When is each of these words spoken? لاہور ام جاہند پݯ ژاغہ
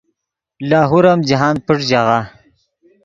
لاہور 0.69 1.05
ام 1.11 1.19
جاہند 1.27 1.59
پݯ 1.65 1.79
ژاغہ 1.89 2.19